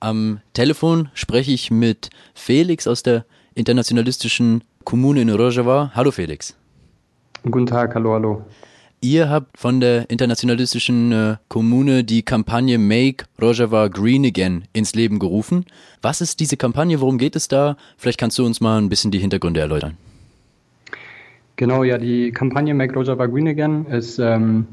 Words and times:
Am 0.00 0.40
Telefon 0.52 1.08
spreche 1.14 1.52
ich 1.52 1.70
mit 1.70 2.10
Felix 2.34 2.86
aus 2.86 3.02
der 3.02 3.24
internationalistischen 3.54 4.62
Kommune 4.84 5.22
in 5.22 5.30
Rojava. 5.30 5.92
Hallo 5.94 6.10
Felix. 6.10 6.54
Guten 7.42 7.66
Tag, 7.66 7.94
hallo, 7.94 8.12
hallo. 8.12 8.44
Ihr 9.00 9.30
habt 9.30 9.58
von 9.58 9.80
der 9.80 10.10
internationalistischen 10.10 11.12
äh, 11.12 11.36
Kommune 11.48 12.04
die 12.04 12.22
Kampagne 12.22 12.78
Make 12.78 13.24
Rojava 13.40 13.88
Green 13.88 14.24
Again 14.26 14.64
ins 14.72 14.94
Leben 14.94 15.18
gerufen. 15.18 15.64
Was 16.02 16.20
ist 16.20 16.40
diese 16.40 16.56
Kampagne? 16.56 17.00
Worum 17.00 17.16
geht 17.16 17.36
es 17.36 17.48
da? 17.48 17.76
Vielleicht 17.96 18.18
kannst 18.18 18.38
du 18.38 18.44
uns 18.44 18.60
mal 18.60 18.78
ein 18.78 18.88
bisschen 18.88 19.10
die 19.10 19.18
Hintergründe 19.18 19.60
erläutern. 19.60 19.96
Genau, 21.56 21.84
ja, 21.84 21.96
die 21.96 22.32
Kampagne 22.32 22.74
Make 22.74 22.94
Rojava 22.94 23.26
Green 23.26 23.48
Again 23.48 23.86
ist 23.86 24.18
ähm, 24.18 24.66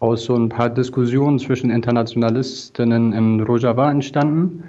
aus 0.00 0.24
so 0.24 0.34
ein 0.34 0.48
paar 0.48 0.70
Diskussionen 0.70 1.38
zwischen 1.38 1.70
Internationalistinnen 1.70 3.12
in 3.12 3.40
Rojava 3.40 3.90
entstanden 3.90 4.64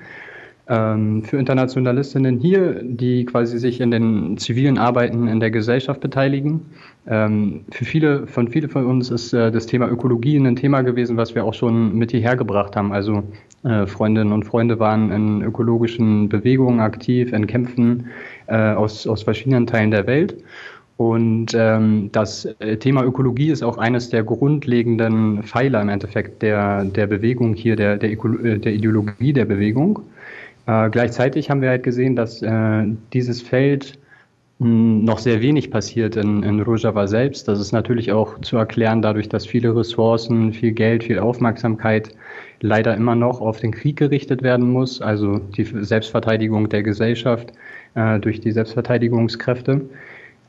ähm, 0.69 1.23
für 1.23 1.37
Internationalistinnen 1.37 2.39
hier, 2.39 2.81
die 2.83 3.25
quasi 3.25 3.57
sich 3.57 3.81
in 3.81 3.89
den 3.89 4.37
zivilen 4.37 4.77
Arbeiten 4.77 5.27
in 5.27 5.39
der 5.39 5.49
Gesellschaft 5.49 5.99
beteiligen. 5.99 6.61
Ähm, 7.07 7.61
für 7.71 7.85
viele, 7.85 8.27
von 8.27 8.47
viele 8.47 8.69
von 8.69 8.85
uns 8.85 9.09
ist 9.09 9.33
äh, 9.33 9.51
das 9.51 9.65
Thema 9.65 9.89
Ökologie 9.89 10.37
ein 10.37 10.55
Thema 10.55 10.81
gewesen, 10.81 11.17
was 11.17 11.33
wir 11.33 11.43
auch 11.43 11.55
schon 11.55 11.95
mit 11.95 12.11
hierher 12.11 12.35
gebracht 12.35 12.75
haben. 12.75 12.91
Also 12.93 13.23
äh, 13.63 13.87
Freundinnen 13.87 14.31
und 14.31 14.45
Freunde 14.45 14.77
waren 14.77 15.11
in 15.11 15.41
ökologischen 15.41 16.29
Bewegungen 16.29 16.79
aktiv, 16.79 17.33
in 17.33 17.47
Kämpfen 17.47 18.05
äh, 18.45 18.73
aus, 18.73 19.07
aus 19.07 19.23
verschiedenen 19.23 19.65
Teilen 19.65 19.89
der 19.89 20.05
Welt. 20.05 20.37
Und 20.99 21.53
ähm, 21.55 22.09
das 22.11 22.43
äh, 22.59 22.75
Thema 22.75 23.05
Ökologie 23.05 23.51
ist 23.51 23.63
auch 23.63 23.77
eines 23.77 24.09
der 24.09 24.21
grundlegenden 24.21 25.43
Pfeiler 25.43 25.81
im 25.81 25.87
Endeffekt 25.87 26.41
der, 26.41 26.83
der 26.83 27.07
Bewegung 27.07 27.53
hier, 27.53 27.77
der, 27.77 27.95
der, 27.95 28.11
äh, 28.11 28.59
der 28.59 28.73
Ideologie 28.73 29.31
der 29.31 29.45
Bewegung. 29.45 30.01
Äh, 30.67 30.89
gleichzeitig 30.89 31.49
haben 31.49 31.61
wir 31.61 31.69
halt 31.69 31.83
gesehen, 31.83 32.17
dass 32.17 32.41
äh, 32.41 32.83
dieses 33.13 33.41
Feld 33.41 33.97
mh, 34.57 34.67
hm, 34.67 35.05
noch 35.05 35.19
sehr 35.19 35.39
wenig 35.39 35.71
passiert 35.71 36.17
in, 36.17 36.43
in 36.43 36.59
Rojava 36.59 37.07
selbst. 37.07 37.47
Das 37.47 37.61
ist 37.61 37.71
natürlich 37.71 38.11
auch 38.11 38.37
zu 38.41 38.57
erklären 38.57 39.01
dadurch, 39.01 39.29
dass 39.29 39.45
viele 39.45 39.73
Ressourcen, 39.73 40.51
viel 40.51 40.73
Geld, 40.73 41.05
viel 41.05 41.19
Aufmerksamkeit 41.19 42.09
leider 42.59 42.93
immer 42.93 43.15
noch 43.15 43.39
auf 43.39 43.61
den 43.61 43.71
Krieg 43.71 43.95
gerichtet 43.95 44.43
werden 44.43 44.69
muss, 44.69 45.01
also 45.01 45.37
die 45.37 45.63
Selbstverteidigung 45.63 46.67
der 46.67 46.83
Gesellschaft 46.83 47.53
äh, 47.95 48.19
durch 48.19 48.41
die 48.41 48.51
Selbstverteidigungskräfte. 48.51 49.79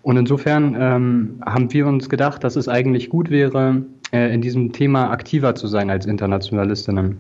Und 0.03 0.17
insofern 0.17 0.77
ähm, 0.79 1.43
haben 1.45 1.73
wir 1.73 1.87
uns 1.87 2.09
gedacht, 2.09 2.43
dass 2.43 2.57
es 2.57 2.69
eigentlich 2.69 3.11
gut 3.11 3.31
wäre, 3.31 3.85
äh, 4.13 4.33
in 4.33 4.41
diesem 4.41 4.73
Thema 4.73 5.11
aktiver 5.11 5.55
zu 5.55 5.67
sein 5.67 5.91
als 5.91 6.07
Internationalistinnen. 6.07 7.19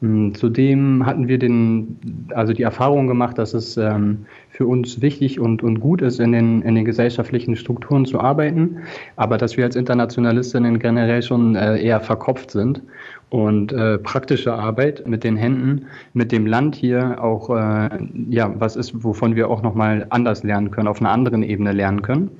Hm, 0.00 0.34
zudem 0.34 1.04
hatten 1.04 1.28
wir 1.28 1.38
den, 1.38 2.26
also 2.34 2.54
die 2.54 2.62
Erfahrung 2.62 3.06
gemacht, 3.06 3.36
dass 3.36 3.52
es 3.52 3.76
ähm, 3.76 4.24
für 4.48 4.66
uns 4.66 5.02
wichtig 5.02 5.38
und, 5.38 5.62
und 5.62 5.80
gut 5.80 6.00
ist, 6.00 6.20
in 6.20 6.32
den, 6.32 6.62
in 6.62 6.74
den 6.74 6.86
gesellschaftlichen 6.86 7.54
Strukturen 7.54 8.06
zu 8.06 8.18
arbeiten, 8.18 8.78
aber 9.16 9.36
dass 9.36 9.58
wir 9.58 9.64
als 9.64 9.76
Internationalistinnen 9.76 10.78
generell 10.78 11.22
schon 11.22 11.54
äh, 11.54 11.82
eher 11.82 12.00
verkopft 12.00 12.50
sind 12.50 12.82
und 13.28 13.72
äh, 13.72 13.98
praktische 13.98 14.54
Arbeit 14.54 15.06
mit 15.06 15.22
den 15.22 15.36
Händen, 15.36 15.86
mit 16.14 16.32
dem 16.32 16.46
Land 16.46 16.76
hier 16.76 17.22
auch, 17.22 17.50
äh, 17.50 17.90
ja, 18.30 18.54
was 18.58 18.76
ist, 18.76 19.04
wovon 19.04 19.36
wir 19.36 19.50
auch 19.50 19.62
nochmal 19.62 20.06
anders 20.08 20.42
lernen 20.42 20.70
können, 20.70 20.88
auf 20.88 21.00
einer 21.00 21.10
anderen 21.10 21.42
Ebene 21.42 21.72
lernen 21.72 22.00
können. 22.00 22.30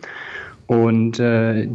Und 0.67 1.21
äh, 1.21 1.69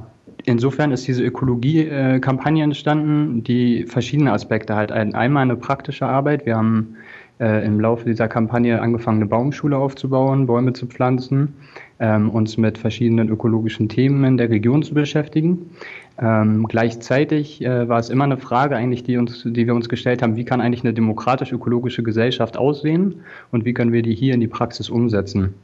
insofern 0.46 0.92
ist 0.92 1.08
diese 1.08 1.24
Ökologie-Kampagne 1.24 2.64
entstanden, 2.64 3.44
die 3.44 3.86
verschiedene 3.86 4.32
Aspekte 4.32 4.76
halt. 4.76 4.92
Einmal 4.92 5.44
eine 5.44 5.56
praktische 5.56 6.06
Arbeit. 6.06 6.46
Wir 6.46 6.56
haben 6.58 6.96
äh, 7.40 7.66
im 7.66 7.80
Laufe 7.80 8.06
dieser 8.06 8.28
Kampagne 8.28 8.82
angefangen, 8.82 9.18
eine 9.18 9.28
Baumschule 9.28 9.78
aufzubauen, 9.78 10.46
Bäume 10.48 10.74
zu 10.74 10.88
pflanzen, 10.88 11.54
ähm, 12.00 12.30
uns 12.30 12.58
mit 12.58 12.78
verschiedenen 12.78 13.30
ökologischen 13.30 13.90
Themen 13.90 14.24
in 14.24 14.38
der 14.38 14.50
Region 14.50 14.84
zu 14.84 14.94
beschäftigen. 14.94 15.70
Ähm, 16.18 16.66
gleichzeitig 16.68 17.62
äh, 17.62 17.90
war 17.90 18.00
es 18.00 18.10
immer 18.10 18.24
eine 18.24 18.38
Frage 18.38 18.78
eigentlich, 18.78 19.04
die, 19.04 19.18
uns, 19.18 19.44
die 19.44 19.68
wir 19.68 19.76
uns 19.76 19.90
gestellt 19.90 20.22
haben, 20.22 20.38
wie 20.38 20.46
kann 20.46 20.62
eigentlich 20.62 20.84
eine 20.84 20.94
demokratisch-ökologische 20.94 22.04
Gesellschaft 22.04 22.58
aussehen 22.58 23.16
und 23.52 23.66
wie 23.66 23.74
können 23.74 23.92
wir 23.92 24.02
die 24.02 24.16
hier 24.16 24.34
in 24.34 24.40
die 24.40 24.48
Praxis 24.48 24.90
umsetzen. 24.90 25.56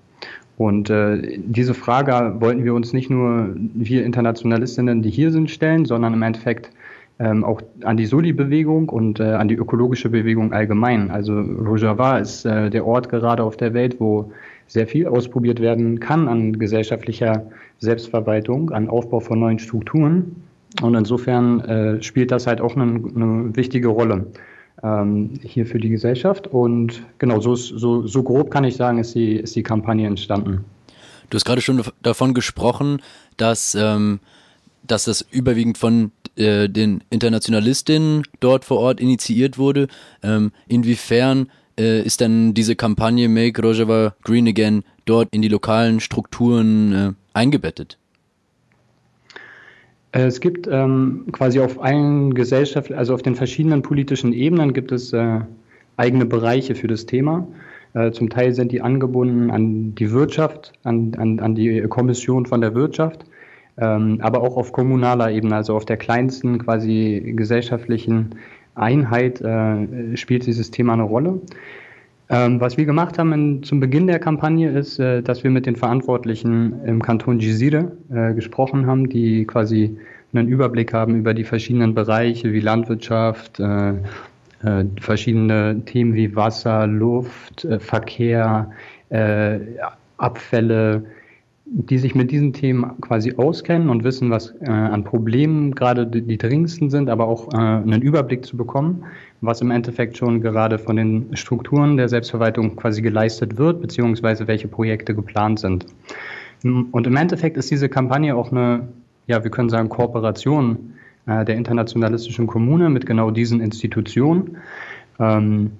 Und 0.58 0.90
äh, 0.90 1.40
diese 1.40 1.74
Frage 1.74 2.40
wollten 2.40 2.64
wir 2.64 2.74
uns 2.74 2.94
nicht 2.94 3.10
nur 3.10 3.50
wir 3.56 4.06
Internationalistinnen, 4.06 5.02
die 5.02 5.10
hier 5.10 5.32
sind, 5.32 5.50
stellen, 5.50 5.86
sondern 5.86 6.14
im 6.14 6.22
Endeffekt 6.22 6.72
ähm, 7.20 7.44
auch 7.44 7.62
an 7.84 7.98
die 7.98 8.06
Soli-Bewegung 8.06 8.90
und 8.90 9.20
äh, 9.20 9.24
an 9.24 9.48
die 9.48 9.56
ökologische 9.56 10.10
Bewegung 10.10 10.54
allgemein. 10.54 11.12
Also 11.12 11.40
Rojava 11.40 12.18
ist 12.18 12.46
äh, 12.46 12.70
der 12.70 12.86
Ort 12.86 13.10
gerade 13.10 13.44
auf 13.44 13.58
der 13.58 13.74
Welt, 13.74 14.00
wo 14.00 14.32
sehr 14.68 14.88
viel 14.88 15.08
ausprobiert 15.08 15.60
werden 15.60 16.00
kann 16.00 16.28
an 16.28 16.58
gesellschaftlicher 16.58 17.46
Selbstverwaltung, 17.80 18.72
an 18.72 18.90
Aufbau 18.90 19.20
von 19.20 19.40
neuen 19.40 19.60
Strukturen. 19.60 20.44
Und 20.82 20.96
insofern 20.96 21.60
äh, 21.62 22.02
spielt 22.02 22.32
das 22.32 22.48
halt 22.48 22.62
auch 22.62 22.76
eine, 22.76 22.84
eine 22.84 23.56
wichtige 23.56 23.90
Rolle 23.90 24.28
ähm, 24.84 25.40
hier 25.44 25.66
für 25.66 25.80
die 25.80 25.90
Gesellschaft. 25.90 26.48
Und 26.48 27.04
genau, 27.18 27.40
so, 27.40 27.56
so, 27.56 28.08
so 28.08 28.24
grob 28.24 28.52
kann 28.52 28.64
ich 28.64 28.76
sagen, 28.76 28.98
ist 28.98 29.16
die, 29.16 29.36
ist 29.36 29.56
die 29.56 29.64
Kampagne 29.64 30.08
entstanden. 30.08 30.66
Du 31.30 31.36
hast 31.36 31.46
gerade 31.46 31.62
schon 31.62 31.82
davon 32.04 32.34
gesprochen, 32.34 33.02
dass, 33.38 33.76
ähm, 33.76 34.20
dass 34.86 35.06
das 35.06 35.26
überwiegend 35.32 35.78
von 35.78 36.12
äh, 36.36 36.68
den 36.68 37.04
Internationalistinnen 37.10 38.24
dort 38.40 38.66
vor 38.66 38.80
Ort 38.80 39.00
initiiert 39.00 39.58
wurde. 39.58 39.88
Ähm, 40.24 40.52
inwiefern 40.68 41.50
äh, 41.80 42.02
ist 42.02 42.22
denn 42.22 42.54
diese 42.54 42.76
Kampagne 42.76 43.30
Make 43.30 43.62
Rojava 43.62 44.16
Green 44.24 44.48
Again 44.48 44.84
dort 45.06 45.30
in 45.32 45.42
die 45.42 45.48
lokalen 45.48 46.00
Strukturen 46.00 46.94
äh, 46.94 47.14
eingebettet? 47.34 47.98
Äh, 50.12 50.24
es 50.24 50.40
gibt 50.40 50.68
ähm, 50.72 51.26
quasi 51.32 51.60
auf 51.60 51.82
allen 51.82 52.34
Gesellschaften, 52.34 52.94
also 52.94 53.14
auf 53.14 53.22
den 53.22 53.36
verschiedenen 53.36 53.82
politischen 53.82 54.34
Ebenen 54.34 54.74
gibt 54.74 54.92
es 54.92 55.14
äh, 55.14 55.40
eigene 55.98 56.26
Bereiche 56.26 56.76
für 56.76 56.88
das 56.88 57.06
Thema. 57.06 57.48
Äh, 57.94 58.12
zum 58.12 58.30
Teil 58.30 58.54
sind 58.54 58.72
die 58.72 58.82
angebunden 58.82 59.52
an 59.52 59.96
die 59.96 60.12
Wirtschaft, 60.12 60.74
an, 60.84 61.14
an, 61.16 61.40
an 61.40 61.56
die 61.56 61.82
Kommission 61.84 62.46
von 62.46 62.62
der 62.62 62.74
Wirtschaft, 62.74 63.26
ähm, 63.78 64.20
aber 64.22 64.42
auch 64.42 64.58
auf 64.58 64.72
kommunaler 64.72 65.32
Ebene, 65.32 65.56
also 65.56 65.76
auf 65.76 65.86
der 65.86 65.98
kleinsten 65.98 66.60
quasi 66.60 67.34
gesellschaftlichen 67.36 68.36
Einheit 68.76 69.42
äh, 69.42 70.16
spielt 70.16 70.46
dieses 70.46 70.72
Thema 70.72 70.94
eine 70.94 71.04
Rolle. 71.04 71.42
Ähm, 72.32 72.62
was 72.62 72.78
wir 72.78 72.86
gemacht 72.86 73.20
haben 73.20 73.34
in, 73.34 73.64
zum 73.64 73.82
Beginn 73.82 74.08
der 74.08 74.18
Kampagne 74.18 74.70
ist, 74.70 75.00
äh, 75.00 75.22
dass 75.22 75.44
wir 75.44 75.52
mit 75.52 75.66
den 75.66 75.76
Verantwortlichen 75.76 76.82
im 76.86 77.02
Kanton 77.02 77.40
Gisire 77.40 77.92
äh, 78.10 78.34
gesprochen 78.34 78.88
haben, 78.88 79.10
die 79.10 79.46
quasi 79.46 79.98
einen 80.34 80.48
Überblick 80.48 80.94
haben 80.94 81.16
über 81.16 81.34
die 81.34 81.44
verschiedenen 81.44 81.94
Bereiche 81.94 82.54
wie 82.54 82.62
Landwirtschaft, 82.62 83.60
äh, 83.60 83.90
äh 84.64 84.86
verschiedene 85.02 85.82
Themen 85.86 86.14
wie 86.14 86.34
Wasser, 86.34 86.88
Luft, 86.88 87.66
äh, 87.66 87.80
Verkehr, 87.80 88.72
äh, 89.10 89.60
Abfälle, 90.16 91.04
die 91.66 91.98
sich 91.98 92.16
mit 92.16 92.32
diesen 92.32 92.54
Themen 92.54 93.00
quasi 93.02 93.34
auskennen 93.36 93.90
und 93.90 94.06
wissen, 94.06 94.30
was 94.30 94.54
äh, 94.62 94.70
an 94.70 95.04
Problemen 95.04 95.76
gerade 95.76 96.08
die, 96.08 96.22
die, 96.22 96.38
dringendsten 96.38 96.90
sind, 96.90 97.10
aber 97.10 97.28
auch 97.28 97.54
äh, 97.54 97.58
einen 97.58 98.02
Überblick 98.02 98.46
zu 98.46 98.56
bekommen, 98.56 99.04
was 99.42 99.62
im 99.62 99.72
Endeffekt 99.72 100.18
schon 100.18 100.42
gerade 100.42 100.78
von 100.78 100.96
den 100.96 101.36
Strukturen 101.36 101.98
der 101.98 102.10
Selbstverwaltung 102.10 102.76
quasi 102.76 103.02
geleistet 103.02 103.58
wird, 103.58 103.82
beziehungsweise 103.82 104.48
welche 104.48 104.68
Projekte 104.68 105.16
geplant 105.16 105.60
sind. 105.60 105.86
Und 106.64 107.08
im 107.08 107.16
Endeffekt 107.16 107.58
ist 107.58 107.72
diese 107.72 107.90
Kampagne 107.90 108.36
auch 108.36 108.52
eine, 108.52 108.88
ja, 109.26 109.44
wir 109.44 109.50
können 109.50 109.70
sagen, 109.70 109.90
Kooperation 109.90 110.94
äh, 111.26 111.44
der 111.44 111.56
internationalistischen 111.56 112.46
Kommune 112.46 112.90
mit 112.90 113.08
genau 113.08 113.32
diesen 113.32 113.62
Institutionen. 113.62 114.58
Ähm, 115.20 115.72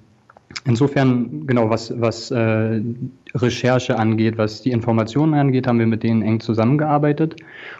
Insofern, 0.64 1.46
genau, 1.46 1.70
was, 1.70 1.92
was 2.00 2.30
äh, 2.30 2.80
Recherche 3.34 3.98
angeht, 3.98 4.38
was 4.38 4.62
die 4.62 4.70
Informationen 4.70 5.34
angeht, 5.34 5.66
haben 5.66 5.78
wir 5.78 5.86
mit 5.86 6.02
denen 6.02 6.22
eng 6.22 6.40
zusammengearbeitet 6.40 7.36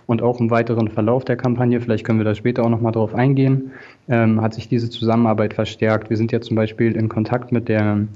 und 0.07 0.21
auch 0.21 0.41
im 0.41 0.51
weiteren 0.51 0.89
Verlauf 0.89 1.25
der 1.25 1.37
Kampagne, 1.37 1.81
vielleicht 1.81 2.05
können 2.05 2.19
wir 2.19 2.25
da 2.25 2.35
später 2.35 2.65
auch 2.65 2.71
nochmal 2.71 2.93
drauf 2.93 3.15
eingehen, 3.15 3.71
ähm, 4.09 4.41
hat 4.41 4.55
sich 4.55 4.69
diese 4.69 4.91
Zusammenarbeit 4.91 5.55
verstärkt. 5.55 6.11
Wir 6.11 6.17
sind 6.17 6.33
ja 6.33 6.41
zum 6.41 6.57
Beispiel 6.57 6.97
in 6.97 7.09
Kontakt 7.09 7.53
mit, 7.53 7.69
der, 7.69 8.07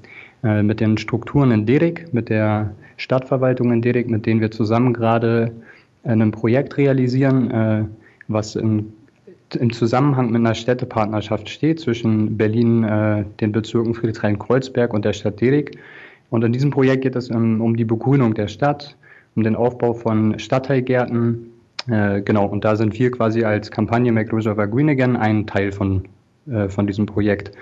äh, 0.42 0.62
mit 0.62 0.80
den 0.80 0.98
Strukturen 0.98 1.52
in 1.52 1.66
Derek, 1.66 2.12
mit 2.12 2.28
der 2.28 2.72
Stadtverwaltung 2.96 3.72
in 3.72 3.82
Derek, 3.82 4.08
mit 4.10 4.26
denen 4.26 4.40
wir 4.40 4.50
zusammen 4.50 4.92
gerade 4.92 5.52
ein 6.02 6.30
Projekt 6.30 6.76
realisieren, 6.76 7.50
äh, 7.50 7.84
was 8.28 8.56
in 8.56 8.92
im 9.54 9.72
Zusammenhang 9.72 10.30
mit 10.30 10.40
einer 10.40 10.54
Städtepartnerschaft 10.54 11.48
steht 11.48 11.80
zwischen 11.80 12.36
Berlin, 12.36 12.84
äh, 12.84 13.24
den 13.40 13.52
Bezirken 13.52 13.94
Friedrichshain-Kreuzberg 13.94 14.92
und 14.92 15.04
der 15.04 15.12
Stadt 15.12 15.40
Derik. 15.40 15.78
Und 16.30 16.42
in 16.42 16.52
diesem 16.52 16.70
Projekt 16.70 17.02
geht 17.02 17.14
es 17.16 17.30
um, 17.30 17.60
um 17.60 17.76
die 17.76 17.84
Begrünung 17.84 18.34
der 18.34 18.48
Stadt, 18.48 18.96
um 19.36 19.44
den 19.44 19.54
Aufbau 19.54 19.94
von 19.94 20.38
Stadtteilgärten. 20.38 21.50
Äh, 21.88 22.22
genau, 22.22 22.46
und 22.46 22.64
da 22.64 22.74
sind 22.74 22.98
wir 22.98 23.10
quasi 23.10 23.44
als 23.44 23.70
Kampagne 23.70 24.10
Make 24.10 24.34
Reservoir 24.36 24.66
Green 24.66 24.88
Again 24.88 25.16
ein 25.16 25.46
Teil 25.46 25.70
von, 25.70 26.04
äh, 26.50 26.68
von 26.68 26.86
diesem 26.86 27.06
Projekt. 27.06 27.52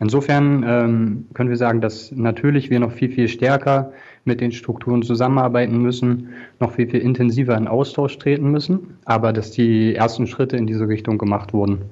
Insofern 0.00 0.64
ähm, 0.66 1.26
können 1.34 1.50
wir 1.50 1.56
sagen, 1.56 1.80
dass 1.80 2.10
natürlich 2.12 2.70
wir 2.70 2.80
noch 2.80 2.92
viel, 2.92 3.10
viel 3.10 3.28
stärker 3.28 3.92
mit 4.24 4.40
den 4.40 4.52
Strukturen 4.52 5.02
zusammenarbeiten 5.02 5.78
müssen, 5.78 6.28
noch 6.58 6.72
viel, 6.72 6.88
viel 6.88 7.00
intensiver 7.00 7.56
in 7.56 7.68
Austausch 7.68 8.18
treten 8.18 8.50
müssen, 8.50 8.98
aber 9.04 9.32
dass 9.32 9.50
die 9.50 9.94
ersten 9.94 10.26
Schritte 10.26 10.56
in 10.56 10.66
diese 10.66 10.88
Richtung 10.88 11.18
gemacht 11.18 11.52
wurden. 11.52 11.82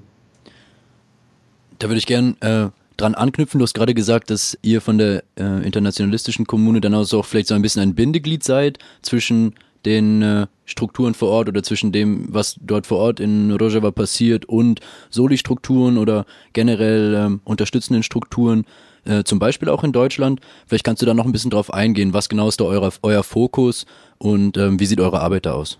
Da 1.78 1.88
würde 1.88 1.98
ich 1.98 2.06
gern 2.06 2.36
äh, 2.40 2.68
dran 2.96 3.14
anknüpfen. 3.14 3.58
Du 3.58 3.62
hast 3.62 3.74
gerade 3.74 3.94
gesagt, 3.94 4.30
dass 4.30 4.58
ihr 4.62 4.80
von 4.80 4.98
der 4.98 5.22
äh, 5.38 5.64
internationalistischen 5.64 6.46
Kommune 6.46 6.80
dann 6.80 6.94
auch 6.94 7.24
vielleicht 7.24 7.48
so 7.48 7.54
ein 7.54 7.62
bisschen 7.62 7.82
ein 7.82 7.94
Bindeglied 7.94 8.44
seid 8.44 8.78
zwischen 9.02 9.54
den 9.84 10.22
äh, 10.22 10.46
Strukturen 10.64 11.14
vor 11.14 11.30
Ort 11.30 11.48
oder 11.48 11.62
zwischen 11.62 11.92
dem, 11.92 12.26
was 12.28 12.56
dort 12.60 12.86
vor 12.86 12.98
Ort 12.98 13.20
in 13.20 13.50
Rojava 13.52 13.90
passiert 13.90 14.44
und 14.44 14.80
Soli-Strukturen 15.10 15.96
oder 15.98 16.26
generell 16.52 17.14
ähm, 17.14 17.40
unterstützenden 17.44 18.02
Strukturen, 18.02 18.64
äh, 19.08 19.24
zum 19.24 19.38
Beispiel 19.38 19.68
auch 19.68 19.82
in 19.82 19.92
Deutschland. 19.92 20.40
Vielleicht 20.66 20.84
kannst 20.84 21.02
du 21.02 21.06
da 21.06 21.14
noch 21.14 21.26
ein 21.26 21.32
bisschen 21.32 21.50
drauf 21.50 21.72
eingehen. 21.72 22.14
Was 22.14 22.28
genau 22.28 22.48
ist 22.48 22.60
da 22.60 22.64
euer, 22.64 22.92
euer 23.02 23.22
Fokus 23.22 23.86
und 24.18 24.56
ähm, 24.56 24.78
wie 24.78 24.86
sieht 24.86 25.00
eure 25.00 25.20
Arbeit 25.20 25.46
da 25.46 25.52
aus? 25.52 25.78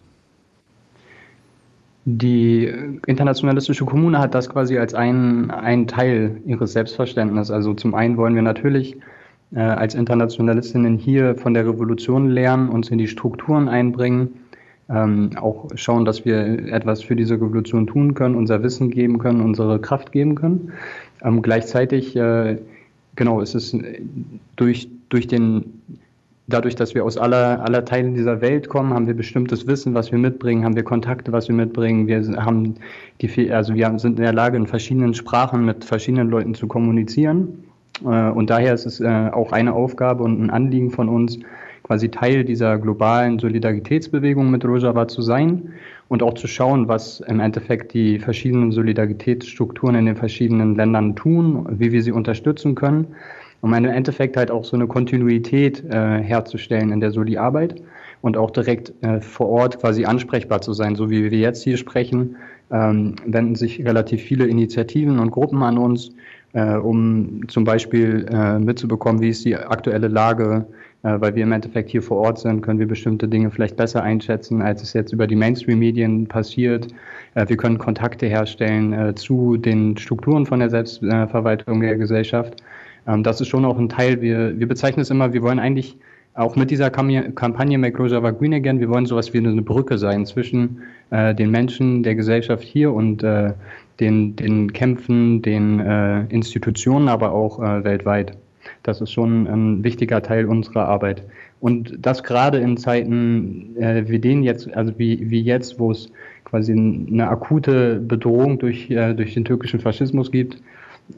Die 2.11 2.73
internationalistische 3.07 3.85
Kommune 3.85 4.19
hat 4.19 4.35
das 4.35 4.49
quasi 4.49 4.79
als 4.79 4.95
einen, 4.95 5.51
einen 5.51 5.87
Teil 5.87 6.41
ihres 6.47 6.73
Selbstverständnisses. 6.73 7.51
Also 7.51 7.75
zum 7.75 7.95
einen 7.95 8.17
wollen 8.17 8.35
wir 8.35 8.41
natürlich 8.41 8.97
äh, 9.55 9.61
als 9.61 9.95
Internationalistinnen 9.95 10.97
hier 10.97 11.35
von 11.35 11.53
der 11.53 11.67
Revolution 11.67 12.31
lernen, 12.31 12.71
uns 12.71 12.91
in 12.91 12.97
die 12.97 13.09
Strukturen 13.09 13.69
einbringen, 13.69 14.31
ähm, 14.89 15.33
auch 15.37 15.69
schauen, 15.75 16.07
dass 16.07 16.25
wir 16.25 16.73
etwas 16.73 17.03
für 17.03 17.15
diese 17.15 17.35
Revolution 17.35 17.87
tun 17.87 18.15
können, 18.15 18.37
unser 18.37 18.63
Wissen 18.63 18.91
geben 18.91 19.19
können, 19.19 19.43
unsere 19.43 19.79
Kraft 19.79 20.11
geben 20.13 20.35
können. 20.35 20.73
Ähm, 21.23 21.43
gleichzeitig, 21.43 22.17
äh, 22.17 22.57
genau, 23.19 23.41
ist 23.41 23.55
es 23.55 23.77
durch, 24.57 24.89
durch 25.09 25.27
den 25.27 25.83
dadurch, 26.47 26.77
dass 26.77 26.95
wir 26.95 27.05
aus 27.05 27.19
aller, 27.19 27.63
aller 27.63 27.85
Teilen 27.85 28.15
dieser 28.15 28.41
Welt 28.41 28.71
kommen, 28.71 28.95
haben 28.95 29.07
wir 29.07 29.15
bestimmtes 29.15 29.67
Wissen, 29.67 29.93
was 29.93 30.11
wir 30.11 30.19
mitbringen, 30.19 30.65
haben 30.65 30.77
wir 30.77 30.85
Kontakte, 30.85 31.31
was 31.31 31.49
wir 31.49 31.55
mitbringen. 31.55 32.07
Wir 32.07 32.23
haben 32.43 32.77
die, 33.21 33.53
also 33.53 33.75
wir 33.75 33.99
sind 33.99 34.19
in 34.19 34.23
der 34.23 34.33
Lage, 34.33 34.57
in 34.57 34.67
verschiedenen 34.67 35.13
Sprachen 35.13 35.67
mit 35.67 35.85
verschiedenen 35.85 36.31
Leuten 36.31 36.55
zu 36.55 36.67
kommunizieren. 36.67 37.65
Äh, 38.05 38.31
und 38.31 38.49
daher 38.49 38.73
ist 38.73 38.87
es 38.87 39.01
äh, 39.01 39.31
auch 39.33 39.53
eine 39.53 39.75
Aufgabe 39.75 40.23
und 40.23 40.41
ein 40.41 40.49
Anliegen 40.49 40.91
von 40.91 41.09
uns, 41.09 41.39
quasi 41.89 42.09
Teil 42.11 42.45
dieser 42.45 42.79
globalen 42.79 43.41
Solidaritätsbewegung 43.41 44.51
mit 44.51 44.65
Rojava 44.65 45.09
zu 45.09 45.23
sein 45.23 45.73
und 46.07 46.23
auch 46.23 46.35
zu 46.35 46.47
schauen, 46.47 46.87
was 46.87 47.21
im 47.21 47.41
Endeffekt 47.41 47.95
die 47.95 48.21
verschiedenen 48.21 48.71
Solidaritätsstrukturen 48.71 49.97
in 49.97 50.07
den 50.07 50.17
verschiedenen 50.17 50.77
Ländern 50.77 51.17
tun, 51.17 51.67
wie 51.71 51.91
wir 51.91 52.03
sie 52.03 52.13
unterstützen 52.13 52.77
können 52.77 53.09
um 53.61 53.75
im 53.75 53.85
Endeffekt 53.85 54.37
halt 54.37 54.51
auch 54.51 54.65
so 54.65 54.77
eine 54.77 54.87
Kontinuität 54.87 55.85
äh, 55.85 56.23
herzustellen 56.23 56.93
in 56.93 57.01
der 57.01 57.11
Soli-Arbeit 57.11 57.83
und 58.21 58.37
auch 58.37 58.51
direkt 58.51 58.93
äh, 59.03 59.21
vor 59.21 59.49
Ort 59.49 59.81
quasi 59.81 60.05
ansprechbar 60.05 60.61
zu 60.61 60.73
sein, 60.73 60.97
so 60.97 61.11
wie 61.11 61.31
wir 61.31 61.39
jetzt 61.39 61.63
hier 61.63 61.77
sprechen, 61.77 62.37
ähm, 62.71 63.17
wenden 63.27 63.55
sich 63.55 63.85
relativ 63.85 64.23
viele 64.23 64.47
Initiativen 64.47 65.19
und 65.19 65.31
Gruppen 65.31 65.63
an 65.63 65.79
uns, 65.79 66.11
äh, 66.53 66.75
um 66.75 67.47
zum 67.49 67.65
Beispiel 67.65 68.27
äh, 68.31 68.59
mitzubekommen, 68.59 69.21
wie 69.21 69.31
ist 69.31 69.45
die 69.45 69.57
aktuelle 69.57 70.09
Lage, 70.09 70.67
äh, 71.03 71.21
weil 71.21 71.35
wir 71.35 71.43
im 71.43 71.53
Endeffekt 71.53 71.91
hier 71.91 72.03
vor 72.03 72.19
Ort 72.19 72.39
sind, 72.39 72.63
können 72.63 72.79
wir 72.79 72.89
bestimmte 72.89 73.29
Dinge 73.29 73.51
vielleicht 73.51 73.77
besser 73.77 74.03
einschätzen, 74.03 74.63
als 74.63 74.83
es 74.83 74.93
jetzt 74.93 75.13
über 75.13 75.27
die 75.27 75.37
Mainstream-Medien 75.37 76.27
passiert. 76.27 76.89
Äh, 77.35 77.49
wir 77.49 77.57
können 77.57 77.79
Kontakte 77.79 78.27
herstellen 78.27 78.93
äh, 78.93 79.15
zu 79.15 79.57
den 79.57 79.97
Strukturen 79.97 80.47
von 80.47 80.61
der 80.61 80.71
Selbstverwaltung 80.71 81.81
der 81.81 81.97
Gesellschaft 81.97 82.63
ähm, 83.09 83.23
das 83.23 83.41
ist 83.41 83.49
schon 83.49 83.65
auch 83.65 83.79
ein 83.79 83.89
Teil, 83.89 84.21
wir, 84.21 84.59
wir 84.59 84.69
bezeichnen 84.69 85.01
es 85.01 85.11
immer, 85.11 85.33
wir 85.33 85.43
wollen 85.43 85.59
eigentlich 85.59 85.97
auch 86.35 86.55
mit 86.55 86.71
dieser 86.71 86.91
Kampagne 86.91 87.79
Make 87.79 87.99
Rojava 87.99 88.31
Green 88.31 88.55
Again, 88.55 88.79
wir 88.79 88.89
wollen 88.89 89.07
sowas 89.07 89.33
wie 89.33 89.39
eine 89.39 89.61
Brücke 89.61 89.99
sein 89.99 90.25
zwischen 90.25 90.83
äh, 91.11 91.35
den 91.35 91.51
Menschen 91.51 92.05
der 92.05 92.15
Gesellschaft 92.15 92.63
hier 92.63 92.93
und 92.93 93.25
äh, 93.25 93.55
den, 94.01 94.37
den 94.37 94.73
Kämpfen, 94.73 95.43
den 95.43 95.81
äh, 95.81 96.25
Institutionen, 96.27 97.09
aber 97.09 97.33
auch 97.33 97.61
äh, 97.61 97.85
weltweit. 97.85 98.37
Das 98.83 99.01
ist 99.01 99.13
schon 99.13 99.47
ein 99.47 99.85
wichtiger 99.85 100.23
Teil 100.23 100.47
unserer 100.47 100.87
Arbeit. 100.87 101.23
Und 101.61 101.97
das 102.01 102.23
gerade 102.23 102.59
in 102.59 102.77
Zeiten 102.77 103.77
äh, 103.77 104.09
wie 104.09 104.19
den 104.19 104.43
jetzt, 104.43 104.73
also 104.75 104.93
wie, 104.99 105.31
wie 105.31 105.41
jetzt, 105.41 105.81
wo 105.81 105.91
es 105.91 106.11
quasi 106.45 106.73
eine 106.73 107.29
akute 107.29 108.01
Bedrohung 108.01 108.59
durch, 108.59 108.91
äh, 108.91 109.15
durch 109.15 109.35
den 109.35 109.45
türkischen 109.45 109.81
Faschismus 109.81 110.31
gibt, 110.31 110.59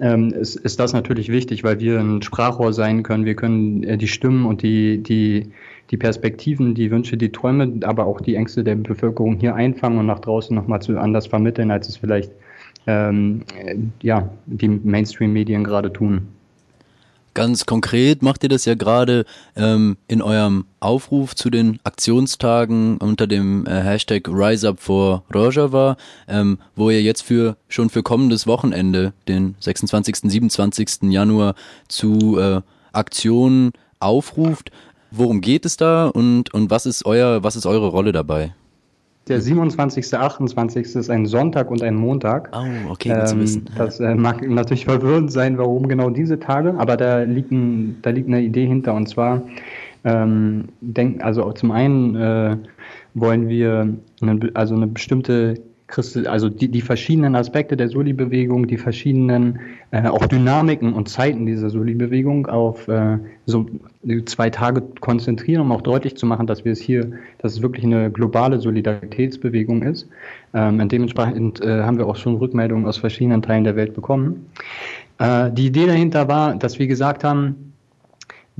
ähm, 0.01 0.31
ist, 0.31 0.57
ist 0.57 0.79
das 0.81 0.93
natürlich 0.93 1.31
wichtig, 1.31 1.65
weil 1.65 1.81
wir 1.81 1.99
ein 1.99 2.23
Sprachrohr 2.23 2.73
sein 2.73 3.03
können. 3.03 3.25
Wir 3.25 3.35
können 3.35 3.83
äh, 3.83 3.99
die 3.99 4.09
Stimmen 4.09 4.47
und 4.47 4.63
die, 4.63 5.03
die, 5.03 5.51
die 5.91 5.97
Perspektiven, 5.97 6.75
die 6.75 6.91
Wünsche, 6.91 7.17
die 7.17 7.33
Träume, 7.33 7.81
aber 7.83 8.07
auch 8.07 8.21
die 8.21 8.37
Ängste 8.37 8.65
der 8.65 8.77
Bevölkerung 8.77 9.37
hier 9.39 9.55
einfangen 9.55 9.99
und 9.99 10.07
nach 10.07 10.21
draußen 10.21 10.55
nochmal 10.55 10.81
zu 10.81 10.99
anders 10.99 11.27
vermitteln, 11.27 11.71
als 11.71 11.89
es 11.89 11.97
vielleicht 11.97 12.31
ähm, 12.87 13.45
äh, 13.57 13.77
ja, 14.03 14.29
die 14.47 14.69
Mainstream-Medien 14.69 15.65
gerade 15.65 15.93
tun. 15.93 16.29
Ganz 17.33 17.65
konkret 17.65 18.23
macht 18.23 18.43
ihr 18.43 18.49
das 18.49 18.65
ja 18.65 18.75
gerade 18.75 19.25
ähm, 19.55 19.97
in 20.09 20.21
eurem 20.21 20.65
Aufruf 20.81 21.37
zu 21.37 21.49
den 21.49 21.79
Aktionstagen 21.85 22.97
unter 22.99 23.29
dem 23.29 23.67
äh, 23.67 23.83
Hashtag 23.83 24.29
RiseUp 24.29 24.81
for 24.81 25.23
Rojava, 25.33 25.97
ähm, 26.27 26.59
wo 26.75 26.91
ihr 26.91 27.03
jetzt 27.03 27.23
für 27.23 27.57
schon 27.69 27.89
für 27.89 28.03
kommendes 28.03 28.49
Wochenende, 28.49 29.13
den 29.29 29.55
26. 29.61 30.17
27. 30.29 31.03
Januar, 31.03 31.55
zu 31.87 32.37
äh, 32.41 32.63
Aktionen 32.93 33.73
aufruft. 34.01 34.73
Worum 35.13 35.41
geht 35.41 35.65
es 35.65 35.77
da 35.77 36.09
und, 36.09 36.53
und 36.53 36.71
was 36.71 36.85
ist 36.85 37.07
euer, 37.07 37.45
was 37.45 37.55
ist 37.55 37.67
eure 37.67 37.89
Rolle 37.89 38.11
dabei? 38.11 38.55
Der 39.29 39.41
27., 39.41 40.13
28. 40.15 40.97
ist 40.97 41.11
ein 41.11 41.27
Sonntag 41.27 41.71
und 41.71 41.83
ein 41.83 41.95
Montag. 41.95 42.51
Oh, 42.53 42.91
okay, 42.91 43.11
gut 43.15 43.29
zu 43.29 43.35
ähm, 43.35 43.41
wissen. 43.43 43.71
Das 43.77 44.01
äh, 44.01 44.15
mag 44.15 44.47
natürlich 44.49 44.85
verwirrend 44.87 45.31
sein, 45.31 45.59
warum 45.59 45.89
genau 45.89 46.11
diese 46.11 46.39
Tage, 46.41 46.75
aber 46.79 46.97
da 46.97 47.23
liegt, 47.23 47.53
ein, 47.53 47.99
da 48.03 48.11
liegt 48.11 48.29
eine 48.29 48.41
Idee 48.41 48.67
hinter. 48.67 48.95
Und 48.95 49.09
zwar, 49.09 49.43
ähm, 50.05 50.71
denk, 50.81 51.23
also 51.23 51.53
zum 51.53 51.71
einen 51.71 52.17
äh, 52.17 52.57
wollen 53.15 53.49
wir 53.49 53.95
eine, 54.21 54.51
also 54.55 54.75
eine 54.75 54.87
bestimmte 54.87 55.55
also 56.27 56.49
die, 56.49 56.69
die 56.69 56.81
verschiedenen 56.81 57.35
Aspekte 57.35 57.77
der 57.77 57.89
Soli-Bewegung, 57.89 58.67
die 58.67 58.77
verschiedenen 58.77 59.59
äh, 59.91 60.07
auch 60.07 60.27
Dynamiken 60.27 60.93
und 60.93 61.09
Zeiten 61.09 61.47
dieser 61.47 61.71
Soli-Bewegung 61.71 62.47
auf 62.47 62.87
äh, 62.89 63.19
so 63.47 63.67
zwei 64.27 64.51
Tage 64.51 64.83
konzentrieren, 65.01 65.63
um 65.63 65.73
auch 65.73 65.83
deutlich 65.83 66.17
zu 66.17 66.27
machen, 66.27 66.47
dass 66.47 66.65
wir 66.65 66.73
es 66.73 66.81
hier, 66.81 67.11
dass 67.39 67.53
es 67.53 67.63
wirklich 67.63 67.85
eine 67.85 68.11
globale 68.11 68.61
Solidaritätsbewegung 68.61 69.83
ist. 69.83 70.09
Ähm, 70.55 70.89
dementsprechend 70.89 71.61
äh, 71.61 71.83
haben 71.83 71.99
wir 71.99 72.07
auch 72.07 72.17
schon 72.17 72.37
Rückmeldungen 72.37 72.87
aus 72.87 72.99
verschiedenen 72.99 73.43
Teilen 73.43 73.65
der 73.65 73.77
Welt 73.77 73.95
bekommen. 73.95 74.47
Äh, 75.19 75.51
die 75.53 75.67
Idee 75.67 75.87
dahinter 75.87 76.29
war, 76.29 76.55
dass 76.55 76.79
wir 76.79 76.87
gesagt 76.87 77.25
haben, 77.25 77.70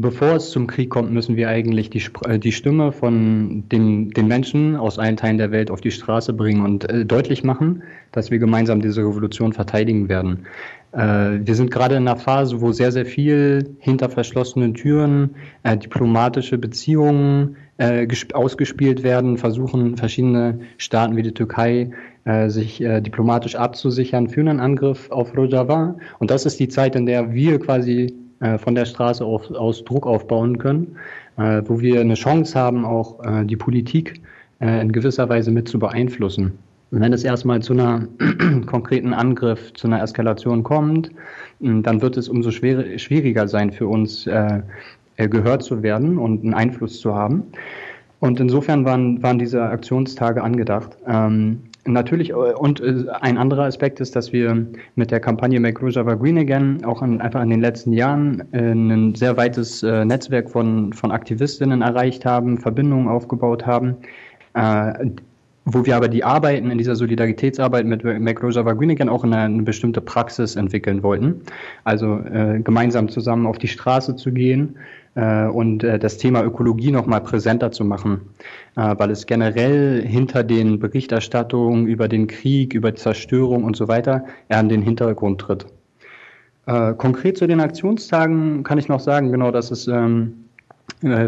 bevor 0.01 0.37
es 0.37 0.51
zum 0.51 0.67
Krieg 0.67 0.91
kommt, 0.91 1.13
müssen 1.13 1.37
wir 1.37 1.49
eigentlich 1.49 1.91
die, 1.91 2.03
äh, 2.27 2.39
die 2.39 2.53
Stimme 2.53 2.93
von 2.93 3.65
den, 3.71 4.11
den 4.11 4.29
Menschen 4.29 4.77
aus 4.77 4.99
allen 4.99 5.17
Teilen 5.17 5.39
der 5.39 5.51
Welt 5.51 5.71
auf 5.71 5.81
die 5.81 5.91
Straße 5.91 6.33
bringen 6.33 6.65
und 6.65 6.89
äh, 6.89 7.05
deutlich 7.05 7.45
machen, 7.45 7.83
dass 8.13 8.31
wir 8.31 8.39
gemeinsam 8.39 8.81
diese 8.81 9.03
Revolution 9.03 9.53
verteidigen 9.53 10.09
werden. 10.09 10.47
Äh, 10.93 11.41
wir 11.45 11.55
sind 11.55 11.71
gerade 11.71 11.97
in 11.97 12.09
einer 12.09 12.17
Phase, 12.17 12.61
wo 12.61 12.73
sehr, 12.73 12.93
sehr 12.93 13.07
viel 13.07 13.77
hinter 13.79 14.09
verschlossenen 14.09 14.75
Türen 14.75 15.37
äh, 15.63 15.77
diplomatische 15.77 16.59
Beziehungen 16.59 17.57
äh, 17.79 18.07
ausgespielt 18.33 19.03
werden, 19.03 19.39
versuchen 19.39 19.97
verschiedene 19.97 20.61
Staaten 20.79 21.17
wie 21.17 21.23
die 21.23 21.35
Türkei 21.35 21.91
äh, 22.25 22.51
sich 22.51 22.79
diplomatisch 22.79 23.57
abzusichern 23.57 24.29
für 24.29 24.41
einen 24.41 24.61
Angriff 24.61 25.11
auf 25.11 25.35
Rojava. 25.37 25.97
Und 26.19 26.31
das 26.31 26.45
ist 26.45 26.61
die 26.61 26.69
Zeit, 26.69 26.95
in 26.95 27.07
der 27.07 27.33
wir 27.33 27.59
quasi 27.59 28.03
äh, 28.03 28.13
von 28.59 28.75
der 28.75 28.87
Straße 28.87 29.25
auf, 29.25 29.51
aus 29.51 29.85
Druck 29.85 30.07
aufbauen 30.07 30.57
können, 30.59 30.97
äh, 31.37 31.63
wo 31.67 31.81
wir 31.81 32.01
eine 32.01 32.15
Chance 32.15 32.59
haben, 32.59 32.85
auch 32.85 33.23
äh, 33.25 33.45
die 33.45 33.57
Politik 33.57 34.21
äh, 34.61 34.81
in 34.81 34.93
gewisser 34.93 35.29
Weise 35.29 35.51
mit 35.51 35.69
zu 35.69 35.79
beeinflussen. 35.79 36.53
Wenn 36.91 37.13
es 37.13 37.23
erstmal 37.23 37.63
zu 37.63 37.73
einer 37.73 38.09
konkreten 38.67 39.15
Angriff, 39.15 39.73
zu 39.75 39.87
einer 39.87 40.03
Eskalation 40.03 40.63
kommt, 40.63 41.11
dann 41.61 42.03
wird 42.03 42.17
es 42.17 42.29
umso 42.29 42.51
schwer, 42.51 42.99
schwieriger 42.99 43.47
sein 43.47 43.71
für 43.71 43.87
uns, 43.87 44.27
äh, 44.27 44.63
gehört 45.17 45.63
zu 45.63 45.83
werden 45.83 46.19
und 46.19 46.43
einen 46.43 46.55
Einfluss 46.55 46.99
zu 46.99 47.15
haben. 47.15 47.45
Und 48.19 48.41
insofern 48.41 48.85
waren, 48.85 49.23
waren 49.23 49.39
diese 49.39 49.63
Aktionstage 49.63 50.43
angedacht. 50.43 50.97
Ähm, 51.07 51.61
Natürlich, 51.87 52.31
äh, 52.31 52.35
und 52.35 52.81
äh, 52.81 53.07
ein 53.21 53.39
anderer 53.39 53.65
Aspekt 53.65 54.01
ist, 54.01 54.15
dass 54.15 54.33
wir 54.33 54.67
mit 54.97 55.11
der 55.11 55.21
Kampagne 55.21 55.59
Make 55.61 55.81
Rojava 55.81 56.15
Green 56.15 56.39
Again 56.39 56.85
auch 56.85 57.01
an, 57.01 57.21
einfach 57.21 57.43
in 57.43 57.51
den 57.51 57.61
letzten 57.61 57.93
Jahren 57.93 58.43
äh, 58.53 58.73
ein 58.73 59.15
sehr 59.15 59.37
weites 59.37 59.83
Netzwerk 59.83 60.51
von, 60.51 60.93
von 60.93 61.11
Aktivistinnen 61.11 61.83
erreicht 61.83 62.25
haben, 62.25 62.59
Verbindungen 62.59 63.09
aufgebaut 63.09 63.67
haben, 63.67 63.97
wo 65.65 65.87
wir 65.87 65.97
aber 65.97 66.09
die 66.09 66.25
Arbeiten 66.25 66.71
in 66.71 66.79
dieser 66.79 66.97
Solidaritätsarbeit 66.97 67.87
mit 67.87 68.05
MacRosa 68.05 68.63
Günnigan 68.63 69.09
auch 69.09 69.25
in 69.25 69.33
eine, 69.33 69.55
eine, 69.55 69.63
bestimmte 69.63 70.01
Praxis 70.01 70.57
entwickeln 70.57 71.03
wollten. 71.03 71.41
Also 71.85 72.21
gemeinsam 72.65 73.09
zusammen 73.09 73.47
auf 73.47 73.59
die 73.59 73.69
Straße 73.69 74.17
zu 74.17 74.33
gehen 74.33 74.77
und 75.19 75.83
äh, 75.83 75.99
das 75.99 76.19
Thema 76.19 76.45
Ökologie 76.45 76.93
nochmal 76.93 77.21
präsenter 77.21 77.73
zu 77.73 77.85
machen, 77.85 78.21
äh, 78.77 78.95
weil 78.97 79.11
es 79.11 79.27
generell 79.27 80.07
hinter 80.07 80.45
den 80.45 80.79
Berichterstattungen 80.79 81.87
über 81.87 82.07
den 82.09 82.27
Krieg, 82.27 82.75
über 82.75 82.95
Zerstörung 82.95 83.65
und 83.65 83.77
so 83.77 83.89
weiter 83.89 84.25
eher 84.49 84.59
an 84.59 84.69
den 84.69 84.83
Hintergrund 84.83 85.41
tritt. 85.41 85.67
Äh, 86.67 86.95
konkret 86.95 87.39
zu 87.39 87.49
den 87.49 87.61
Aktionstagen 87.61 88.63
kann 88.63 88.79
ich 88.79 88.89
noch 88.89 89.01
sagen, 89.01 89.33
genau, 89.33 89.51
dass 89.51 89.71
es 89.71 89.89
ähm, 89.89 90.45
äh, 90.45 90.50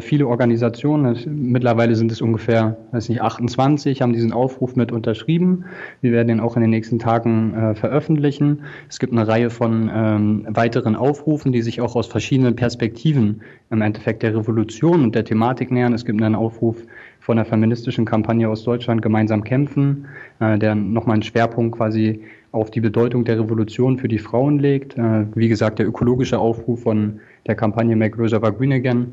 viele 0.00 0.26
Organisationen, 0.26 1.16
mittlerweile 1.26 1.94
sind 1.96 2.12
es 2.12 2.20
ungefähr, 2.20 2.76
weiß 2.92 3.08
nicht, 3.08 3.22
28, 3.22 4.02
haben 4.02 4.12
diesen 4.12 4.32
Aufruf 4.32 4.76
mit 4.76 4.92
unterschrieben. 4.92 5.64
Wir 6.02 6.12
werden 6.12 6.28
ihn 6.28 6.40
auch 6.40 6.56
in 6.56 6.60
den 6.60 6.70
nächsten 6.70 6.98
Tagen 6.98 7.54
äh, 7.54 7.74
veröffentlichen. 7.74 8.64
Es 8.90 8.98
gibt 8.98 9.14
eine 9.14 9.26
Reihe 9.26 9.48
von 9.48 9.90
ähm, 9.92 10.46
weiteren 10.50 10.94
Aufrufen, 10.94 11.52
die 11.52 11.62
sich 11.62 11.80
auch 11.80 11.96
aus 11.96 12.06
verschiedenen 12.06 12.54
Perspektiven 12.54 13.40
im 13.70 13.80
Endeffekt 13.80 14.22
der 14.22 14.36
Revolution 14.36 15.04
und 15.04 15.14
der 15.14 15.24
Thematik 15.24 15.70
nähern. 15.70 15.94
Es 15.94 16.04
gibt 16.04 16.22
einen 16.22 16.34
Aufruf 16.34 16.76
von 17.20 17.36
der 17.36 17.46
feministischen 17.46 18.04
Kampagne 18.04 18.48
aus 18.50 18.64
Deutschland 18.64 19.00
gemeinsam 19.00 19.42
kämpfen, 19.42 20.06
äh, 20.40 20.58
der 20.58 20.74
nochmal 20.74 21.14
einen 21.14 21.22
Schwerpunkt 21.22 21.78
quasi 21.78 22.20
auf 22.50 22.70
die 22.70 22.80
Bedeutung 22.80 23.24
der 23.24 23.38
Revolution 23.38 23.96
für 23.96 24.08
die 24.08 24.18
Frauen 24.18 24.58
legt. 24.58 24.98
Äh, 24.98 25.24
wie 25.34 25.48
gesagt, 25.48 25.78
der 25.78 25.88
ökologische 25.88 26.38
Aufruf 26.38 26.82
von 26.82 27.20
der 27.46 27.54
Kampagne 27.54 27.96
Make 27.96 28.18
Rojava 28.18 28.50
Green 28.50 28.72
Again 28.72 29.12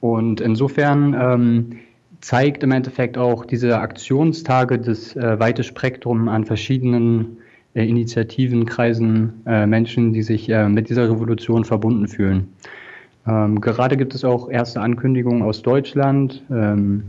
und 0.00 0.40
insofern 0.40 1.16
ähm, 1.18 1.78
zeigt 2.20 2.62
im 2.62 2.72
Endeffekt 2.72 3.16
auch 3.16 3.44
diese 3.44 3.78
Aktionstage 3.78 4.78
das 4.78 5.14
äh, 5.16 5.38
weite 5.38 5.62
Spektrum 5.62 6.28
an 6.28 6.44
verschiedenen 6.44 7.38
äh, 7.74 7.86
Initiativen, 7.86 8.66
Kreisen, 8.66 9.42
äh, 9.46 9.66
Menschen, 9.66 10.12
die 10.12 10.22
sich 10.22 10.48
äh, 10.48 10.68
mit 10.68 10.90
dieser 10.90 11.10
Revolution 11.10 11.64
verbunden 11.64 12.08
fühlen. 12.08 12.48
Ähm, 13.26 13.60
gerade 13.60 13.96
gibt 13.96 14.14
es 14.14 14.24
auch 14.24 14.50
erste 14.50 14.80
Ankündigungen 14.80 15.42
aus 15.42 15.62
Deutschland. 15.62 16.42
Ähm, 16.50 17.04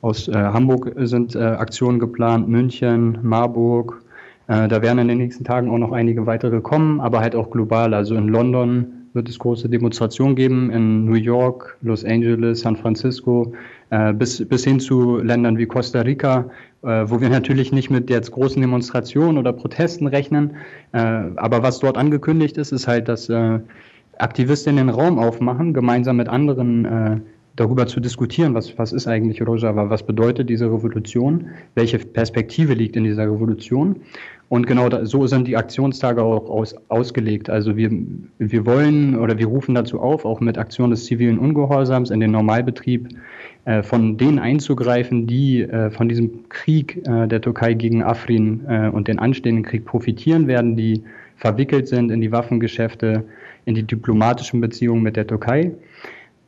aus 0.00 0.28
äh, 0.28 0.32
Hamburg 0.32 0.92
sind 0.96 1.34
äh, 1.34 1.40
Aktionen 1.40 1.98
geplant, 1.98 2.48
München, 2.48 3.18
Marburg. 3.22 4.02
da 4.46 4.80
werden 4.80 4.98
in 4.98 5.08
den 5.08 5.18
nächsten 5.18 5.44
Tagen 5.44 5.68
auch 5.68 5.76
noch 5.76 5.92
einige 5.92 6.24
weitere 6.24 6.62
kommen, 6.62 7.00
aber 7.02 7.20
halt 7.20 7.34
auch 7.34 7.50
global. 7.50 7.92
Also 7.92 8.14
in 8.14 8.28
London 8.28 8.97
wird 9.14 9.28
es 9.28 9.38
große 9.38 9.68
Demonstrationen 9.68 10.36
geben 10.36 10.70
in 10.70 11.04
New 11.04 11.14
York, 11.14 11.76
Los 11.82 12.04
Angeles, 12.04 12.60
San 12.60 12.76
Francisco, 12.76 13.52
äh, 13.90 14.12
bis, 14.12 14.46
bis 14.46 14.64
hin 14.64 14.80
zu 14.80 15.18
Ländern 15.18 15.58
wie 15.58 15.66
Costa 15.66 16.00
Rica, 16.02 16.50
äh, 16.82 17.04
wo 17.06 17.20
wir 17.20 17.28
natürlich 17.28 17.72
nicht 17.72 17.90
mit 17.90 18.10
jetzt 18.10 18.30
großen 18.32 18.60
Demonstrationen 18.60 19.38
oder 19.38 19.52
Protesten 19.52 20.06
rechnen. 20.06 20.56
Äh, 20.92 20.98
aber 20.98 21.62
was 21.62 21.78
dort 21.78 21.96
angekündigt 21.96 22.56
ist, 22.58 22.72
ist 22.72 22.86
halt, 22.86 23.08
dass 23.08 23.28
äh, 23.28 23.60
Aktivistinnen 24.18 24.88
den 24.88 24.94
Raum 24.94 25.18
aufmachen, 25.18 25.74
gemeinsam 25.74 26.16
mit 26.16 26.28
anderen 26.28 26.84
äh, 26.84 27.20
darüber 27.58 27.86
zu 27.86 28.00
diskutieren, 28.00 28.54
was, 28.54 28.78
was 28.78 28.92
ist 28.92 29.08
eigentlich 29.08 29.44
Rojava, 29.44 29.90
was 29.90 30.04
bedeutet 30.04 30.48
diese 30.48 30.66
Revolution, 30.66 31.48
welche 31.74 31.98
Perspektive 31.98 32.74
liegt 32.74 32.96
in 32.96 33.04
dieser 33.04 33.24
Revolution. 33.24 33.96
Und 34.48 34.66
genau 34.66 34.88
da, 34.88 35.04
so 35.04 35.26
sind 35.26 35.46
die 35.48 35.56
Aktionstage 35.56 36.22
auch 36.22 36.48
aus, 36.48 36.74
ausgelegt. 36.88 37.50
Also 37.50 37.76
wir, 37.76 37.90
wir 38.38 38.64
wollen 38.64 39.18
oder 39.18 39.36
wir 39.38 39.46
rufen 39.46 39.74
dazu 39.74 40.00
auf, 40.00 40.24
auch 40.24 40.40
mit 40.40 40.56
Aktionen 40.56 40.92
des 40.92 41.04
zivilen 41.04 41.38
Ungehorsams 41.38 42.10
in 42.10 42.20
den 42.20 42.30
Normalbetrieb 42.30 43.08
äh, 43.64 43.82
von 43.82 44.16
denen 44.16 44.38
einzugreifen, 44.38 45.26
die 45.26 45.62
äh, 45.62 45.90
von 45.90 46.08
diesem 46.08 46.48
Krieg 46.48 47.06
äh, 47.06 47.26
der 47.26 47.40
Türkei 47.40 47.74
gegen 47.74 48.02
Afrin 48.02 48.64
äh, 48.68 48.88
und 48.88 49.08
den 49.08 49.18
anstehenden 49.18 49.64
Krieg 49.64 49.84
profitieren 49.84 50.46
werden, 50.46 50.76
die 50.76 51.02
verwickelt 51.36 51.88
sind 51.88 52.10
in 52.10 52.20
die 52.20 52.32
Waffengeschäfte, 52.32 53.24
in 53.64 53.74
die 53.74 53.82
diplomatischen 53.82 54.60
Beziehungen 54.60 55.02
mit 55.02 55.16
der 55.16 55.26
Türkei. 55.26 55.72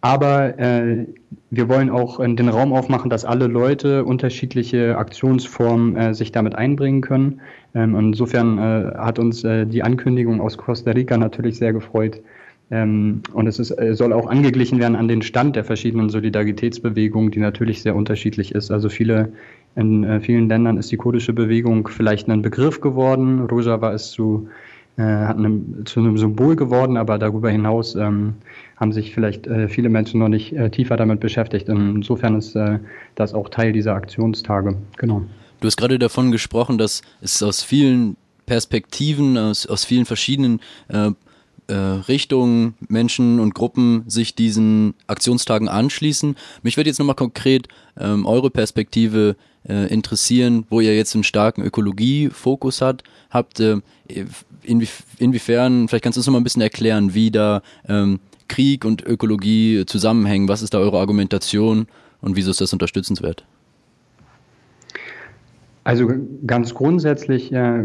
Aber 0.01 0.59
äh, 0.59 1.07
wir 1.51 1.69
wollen 1.69 1.91
auch 1.91 2.21
äh, 2.21 2.35
den 2.35 2.49
Raum 2.49 2.73
aufmachen, 2.73 3.11
dass 3.11 3.25
alle 3.25 3.47
Leute 3.47 4.05
unterschiedliche 4.05 4.97
Aktionsformen 4.97 5.97
äh, 5.97 6.15
sich 6.15 6.33
damit 6.33 6.55
einbringen 6.55 7.01
können. 7.03 7.41
Ähm, 7.75 7.95
insofern 7.97 8.59
äh, 8.59 8.93
hat 8.97 9.19
uns 9.19 9.45
äh, 9.45 9.67
die 9.67 9.83
Ankündigung 9.83 10.41
aus 10.41 10.57
Costa 10.57 10.93
Rica 10.93 11.19
natürlich 11.19 11.59
sehr 11.59 11.73
gefreut. 11.73 12.21
Ähm, 12.71 13.23
und 13.33 13.47
es 13.47 13.59
ist, 13.59 13.73
äh, 13.73 13.95
soll 13.95 14.13
auch 14.13 14.29
angeglichen 14.29 14.79
werden 14.79 14.97
an 14.97 15.09
den 15.09 15.23
Stand 15.23 15.57
der 15.57 15.65
verschiedenen 15.65 16.09
Solidaritätsbewegungen, 16.09 17.31
die 17.31 17.41
natürlich 17.41 17.83
sehr 17.83 17.97
unterschiedlich 17.97 18.55
ist. 18.55 18.71
Also 18.71 18.89
viele 18.89 19.33
in 19.77 20.05
äh, 20.05 20.21
vielen 20.21 20.49
Ländern 20.49 20.79
ist 20.79 20.91
die 20.91 20.97
kurdische 20.97 21.33
Bewegung 21.33 21.89
vielleicht 21.89 22.29
ein 22.29 22.43
Begriff 22.43 22.81
geworden. 22.81 23.41
Rojava 23.41 23.93
ist 23.93 24.13
zu 24.13 24.49
äh, 24.97 25.03
hat 25.03 25.37
einem, 25.37 25.85
zu 25.87 26.01
einem 26.01 26.19
Symbol 26.19 26.57
geworden, 26.57 26.97
aber 26.97 27.19
darüber 27.19 27.51
hinaus 27.51 27.95
ähm, 27.95 28.35
haben 28.81 28.93
sich 28.93 29.15
vielleicht 29.15 29.47
äh, 29.47 29.69
viele 29.69 29.91
Menschen 29.91 30.19
noch 30.19 30.29
nicht 30.29 30.53
äh, 30.55 30.71
tiefer 30.71 30.97
damit 30.97 31.21
beschäftigt. 31.21 31.69
Insofern 31.69 32.37
ist 32.37 32.57
äh, 32.57 32.79
das 33.15 33.35
auch 33.35 33.51
Teil 33.51 33.73
dieser 33.73 33.95
Aktionstage. 33.95 34.75
Genau. 34.97 35.23
Du 35.61 35.67
hast 35.67 35.77
gerade 35.77 35.99
davon 35.99 36.33
gesprochen, 36.33 36.79
dass 36.79 37.03
es 37.21 37.43
aus 37.43 37.63
vielen 37.63 38.17
Perspektiven, 38.47 39.37
aus, 39.37 39.67
aus 39.67 39.85
vielen 39.85 40.07
verschiedenen 40.07 40.61
äh, 40.89 41.11
äh, 41.67 41.75
Richtungen, 41.75 42.75
Menschen 42.89 43.39
und 43.39 43.55
Gruppen 43.55 44.05
sich 44.09 44.35
diesen 44.35 44.95
Aktionstagen 45.07 45.69
anschließen. 45.69 46.35
Mich 46.63 46.79
würde 46.79 46.89
jetzt 46.89 46.99
nochmal 46.99 47.15
konkret 47.15 47.69
ähm, 47.99 48.25
eure 48.25 48.51
Perspektive 48.51 49.37
äh, 49.69 49.93
interessieren, 49.93 50.65
wo 50.71 50.81
ihr 50.81 50.97
jetzt 50.97 51.15
einen 51.15 51.23
starken 51.23 51.63
Ökologiefokus 51.63 52.81
hat, 52.81 53.05
habt. 53.29 53.61
Äh, 53.61 53.77
inwief 54.63 55.05
inwiefern, 55.19 55.87
vielleicht 55.89 56.05
kannst 56.05 56.17
du 56.17 56.21
uns 56.21 56.27
noch 56.27 56.33
mal 56.33 56.41
ein 56.41 56.45
bisschen 56.45 56.63
erklären, 56.63 57.15
wie 57.15 57.31
da 57.31 57.63
ähm, 57.89 58.21
Krieg 58.51 58.85
und 58.85 59.07
Ökologie 59.07 59.85
zusammenhängen. 59.87 60.49
Was 60.49 60.61
ist 60.61 60.75
da 60.75 60.79
eure 60.79 60.99
Argumentation 60.99 61.87
und 62.21 62.37
wieso 62.37 62.51
ist 62.51 62.61
das 62.61 62.73
unterstützenswert? 62.73 63.45
Also 65.85 66.11
ganz 66.47 66.75
grundsätzlich 66.75 67.53
äh, 67.53 67.85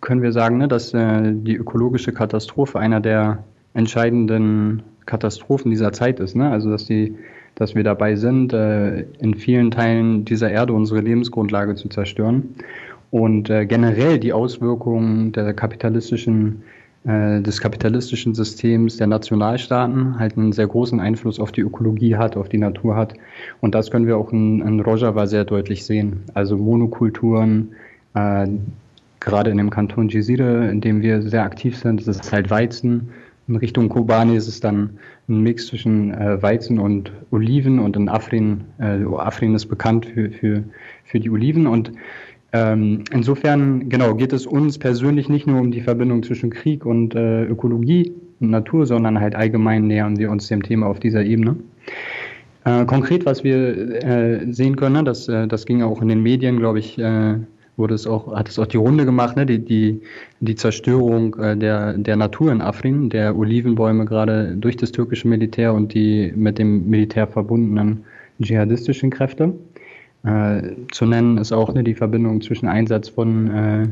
können 0.00 0.22
wir 0.22 0.32
sagen, 0.32 0.58
ne, 0.58 0.68
dass 0.68 0.92
äh, 0.92 1.32
die 1.32 1.56
ökologische 1.56 2.12
Katastrophe 2.12 2.78
einer 2.78 3.00
der 3.00 3.42
entscheidenden 3.72 4.82
Katastrophen 5.06 5.70
dieser 5.70 5.92
Zeit 5.92 6.20
ist. 6.20 6.36
Ne? 6.36 6.50
Also 6.50 6.70
dass 6.70 6.84
die 6.84 7.16
dass 7.56 7.74
wir 7.74 7.84
dabei 7.84 8.16
sind, 8.16 8.52
äh, 8.52 9.00
in 9.18 9.34
vielen 9.34 9.70
Teilen 9.70 10.26
dieser 10.26 10.50
Erde 10.50 10.74
unsere 10.74 11.00
Lebensgrundlage 11.00 11.74
zu 11.74 11.88
zerstören 11.88 12.54
und 13.10 13.48
äh, 13.48 13.64
generell 13.64 14.18
die 14.18 14.34
Auswirkungen 14.34 15.32
der 15.32 15.54
kapitalistischen, 15.54 16.62
äh, 17.06 17.40
des 17.40 17.60
kapitalistischen 17.60 18.34
Systems 18.34 18.96
der 18.96 19.06
Nationalstaaten 19.06 20.18
halt 20.18 20.36
einen 20.36 20.52
sehr 20.52 20.66
großen 20.66 20.98
Einfluss 20.98 21.38
auf 21.38 21.52
die 21.52 21.60
Ökologie 21.60 22.16
hat, 22.16 22.36
auf 22.36 22.48
die 22.48 22.58
Natur 22.58 22.96
hat. 22.96 23.14
Und 23.60 23.74
das 23.76 23.90
können 23.90 24.06
wir 24.06 24.16
auch 24.16 24.32
in, 24.32 24.60
in 24.60 24.80
Rojava 24.80 25.26
sehr 25.26 25.44
deutlich 25.44 25.84
sehen. 25.84 26.24
Also 26.34 26.56
Monokulturen, 26.56 27.76
äh, 28.14 28.48
gerade 29.20 29.50
in 29.50 29.58
dem 29.58 29.70
Kanton 29.70 30.08
Jizire, 30.08 30.68
in 30.68 30.80
dem 30.80 31.00
wir 31.00 31.22
sehr 31.22 31.44
aktiv 31.44 31.76
sind, 31.78 32.06
das 32.06 32.16
ist 32.16 32.32
halt 32.32 32.50
Weizen. 32.50 33.10
In 33.46 33.54
Richtung 33.54 33.88
Kobani 33.88 34.34
ist 34.34 34.48
es 34.48 34.58
dann 34.58 34.98
ein 35.28 35.42
Mix 35.42 35.68
zwischen 35.68 36.12
äh, 36.12 36.42
Weizen 36.42 36.80
und 36.80 37.12
Oliven 37.30 37.78
und 37.78 37.94
in 37.94 38.08
Afrin, 38.08 38.64
äh, 38.78 39.04
Afrin 39.04 39.54
ist 39.54 39.66
bekannt 39.66 40.06
für, 40.06 40.30
für, 40.30 40.64
für 41.04 41.20
die 41.20 41.30
Oliven 41.30 41.68
und 41.68 41.92
ähm, 42.56 43.04
insofern, 43.12 43.88
genau, 43.90 44.14
geht 44.14 44.32
es 44.32 44.46
uns 44.46 44.78
persönlich 44.78 45.28
nicht 45.28 45.46
nur 45.46 45.60
um 45.60 45.70
die 45.70 45.82
Verbindung 45.82 46.22
zwischen 46.22 46.48
Krieg 46.48 46.86
und 46.86 47.14
äh, 47.14 47.44
Ökologie 47.44 48.12
und 48.40 48.50
Natur, 48.50 48.86
sondern 48.86 49.20
halt 49.20 49.34
allgemein 49.34 49.86
nähern 49.86 50.18
wir 50.18 50.30
uns 50.30 50.48
dem 50.48 50.62
Thema 50.62 50.86
auf 50.86 50.98
dieser 50.98 51.22
Ebene. 51.22 51.56
Äh, 52.64 52.86
konkret, 52.86 53.26
was 53.26 53.44
wir 53.44 54.02
äh, 54.02 54.52
sehen 54.52 54.76
können, 54.76 54.96
ne, 54.96 55.04
das, 55.04 55.28
äh, 55.28 55.46
das 55.46 55.66
ging 55.66 55.82
auch 55.82 56.00
in 56.00 56.08
den 56.08 56.22
Medien, 56.22 56.58
glaube 56.58 56.78
ich, 56.78 56.98
äh, 56.98 57.34
wurde 57.76 57.94
es 57.94 58.06
auch, 58.06 58.34
hat 58.34 58.48
es 58.48 58.58
auch 58.58 58.66
die 58.66 58.78
Runde 58.78 59.04
gemacht, 59.04 59.36
ne, 59.36 59.44
die, 59.44 59.58
die, 59.58 60.00
die 60.40 60.54
Zerstörung 60.54 61.36
äh, 61.36 61.56
der, 61.58 61.92
der 61.98 62.16
Natur 62.16 62.52
in 62.52 62.62
Afrin, 62.62 63.10
der 63.10 63.36
Olivenbäume 63.36 64.06
gerade 64.06 64.56
durch 64.56 64.76
das 64.76 64.92
türkische 64.92 65.28
Militär 65.28 65.74
und 65.74 65.92
die 65.92 66.32
mit 66.34 66.58
dem 66.58 66.88
Militär 66.88 67.26
verbundenen 67.26 68.04
dschihadistischen 68.40 69.10
Kräfte. 69.10 69.52
Äh, 70.24 70.62
zu 70.92 71.06
nennen 71.06 71.38
ist 71.38 71.52
auch 71.52 71.72
ne, 71.72 71.84
die 71.84 71.94
Verbindung 71.94 72.40
zwischen 72.40 72.68
Einsatz 72.68 73.08
von 73.08 73.50
äh, 73.50 73.88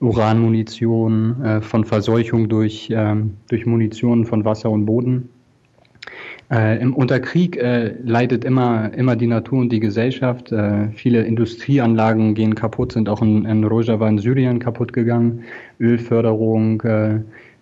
Uranmunition, 0.00 1.42
äh, 1.42 1.60
von 1.60 1.84
Verseuchung 1.84 2.48
durch, 2.48 2.88
ähm, 2.92 3.34
durch 3.48 3.66
Munition 3.66 4.26
von 4.26 4.44
Wasser 4.44 4.70
und 4.70 4.86
Boden. 4.86 5.28
Äh, 6.50 6.82
Im 6.82 6.94
Unterkrieg 6.94 7.56
äh, 7.56 7.94
leidet 8.04 8.44
immer, 8.44 8.92
immer 8.94 9.16
die 9.16 9.26
Natur 9.26 9.60
und 9.60 9.72
die 9.72 9.80
Gesellschaft. 9.80 10.52
Äh, 10.52 10.88
viele 10.90 11.22
Industrieanlagen 11.22 12.34
gehen 12.34 12.54
kaputt, 12.54 12.92
sind 12.92 13.08
auch 13.08 13.22
in, 13.22 13.46
in 13.46 13.64
Rojava 13.64 14.08
in 14.08 14.18
Syrien 14.18 14.58
kaputt 14.58 14.92
gegangen. 14.92 15.44
Ölförderung, 15.80 16.82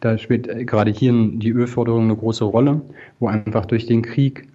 da 0.00 0.18
spielt 0.18 0.66
gerade 0.66 0.90
hier 0.90 1.12
die 1.12 1.50
Ölförderung 1.50 2.04
eine 2.04 2.16
große 2.16 2.44
Rolle, 2.44 2.82
wo 3.18 3.28
einfach 3.28 3.64
durch 3.64 3.86
den 3.86 4.02
Krieg 4.02 4.46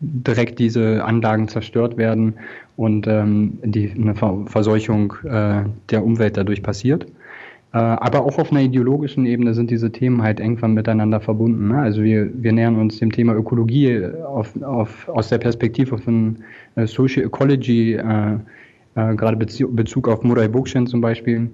direkt 0.00 0.58
diese 0.58 1.04
Anlagen 1.04 1.48
zerstört 1.48 1.96
werden 1.96 2.34
und 2.76 3.06
ähm, 3.06 3.58
die, 3.62 3.90
eine 3.90 4.14
Verseuchung 4.14 5.14
äh, 5.24 5.64
der 5.90 6.04
Umwelt 6.04 6.36
dadurch 6.36 6.62
passiert. 6.62 7.06
Äh, 7.72 7.78
aber 7.78 8.24
auch 8.24 8.38
auf 8.38 8.52
einer 8.52 8.62
ideologischen 8.62 9.26
Ebene 9.26 9.54
sind 9.54 9.70
diese 9.70 9.90
Themen 9.90 10.22
halt 10.22 10.40
irgendwann 10.40 10.74
miteinander 10.74 11.20
verbunden. 11.20 11.68
Ne? 11.68 11.78
Also 11.78 12.02
wir, 12.02 12.30
wir 12.42 12.52
nähern 12.52 12.76
uns 12.76 12.98
dem 12.98 13.12
Thema 13.12 13.34
Ökologie 13.34 14.06
auf, 14.26 14.60
auf, 14.62 15.08
aus 15.08 15.28
der 15.28 15.38
Perspektive 15.38 15.98
von 15.98 16.38
äh, 16.76 16.86
Social 16.86 17.24
Ecology, 17.24 17.94
äh, 17.94 18.34
äh 18.94 19.14
gerade 19.16 19.36
Bezug 19.36 20.08
auf 20.08 20.22
Murai 20.22 20.48
Bookchin 20.48 20.86
zum 20.86 21.00
Beispiel, 21.00 21.50